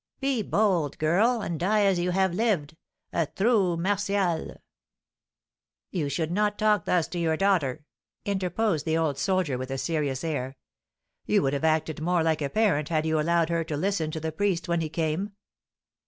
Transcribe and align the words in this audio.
"Be 0.19 0.41
bold, 0.41 0.97
girl, 0.97 1.41
and 1.43 1.59
die 1.59 1.85
as 1.85 1.99
you 1.99 2.09
have 2.09 2.33
lived, 2.33 2.75
a 3.13 3.27
true 3.27 3.77
Martial!" 3.77 4.55
"You 5.91 6.09
should 6.09 6.31
not 6.31 6.57
talk 6.57 6.85
thus 6.85 7.07
to 7.09 7.19
your 7.19 7.37
daughter," 7.37 7.85
interposed 8.25 8.87
the 8.87 8.97
old 8.97 9.19
soldier, 9.19 9.59
with 9.59 9.69
a 9.69 9.77
serious 9.77 10.23
air; 10.23 10.57
"you 11.27 11.43
would 11.43 11.53
have 11.53 11.63
acted 11.63 12.01
more 12.01 12.23
like 12.23 12.41
a 12.41 12.49
parent 12.49 12.89
had 12.89 13.05
you 13.05 13.19
allowed 13.19 13.49
her 13.49 13.63
to 13.63 13.77
listen 13.77 14.09
to 14.09 14.19
the 14.19 14.31
priest 14.31 14.67
when 14.67 14.81
he 14.81 14.89
came." 14.89 15.33